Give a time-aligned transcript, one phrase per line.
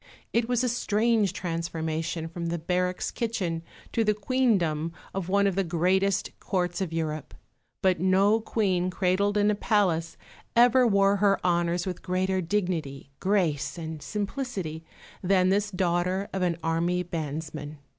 [0.33, 3.61] It was a strange transformation from the barracks kitchen
[3.91, 7.35] to the Queendom of one of the greatest Courts of Europe;
[7.83, 10.17] but no Queen cradled in a palace
[10.55, 14.83] ever wore her honours with greater dignity, grace, and simplicity
[15.21, 17.77] than this daughter of an army bandsman.